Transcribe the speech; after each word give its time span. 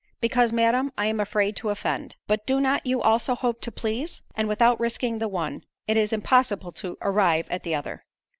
"Because, 0.19 0.51
Madam, 0.51 0.91
I 0.97 1.05
am 1.05 1.19
afraid 1.19 1.55
to 1.57 1.69
offend." 1.69 2.15
"But 2.25 2.47
do 2.47 2.59
not 2.59 2.87
you 2.87 3.03
also 3.03 3.35
hope 3.35 3.61
to 3.61 3.71
please? 3.71 4.23
and 4.35 4.47
without 4.47 4.79
risking 4.79 5.19
the 5.19 5.27
one, 5.27 5.63
it 5.87 5.95
is 5.95 6.11
impossible 6.11 6.71
to 6.71 6.97
arrive 7.03 7.45
at 7.51 7.61
the 7.61 7.75
other." 7.75 8.03